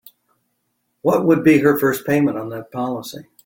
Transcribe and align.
What 1.03 1.27
would 1.27 1.43
be 1.43 1.59
her 1.59 1.77
first 1.77 2.07
payment 2.07 2.35
on 2.35 2.49
that 2.49 2.71
policy? 2.71 3.27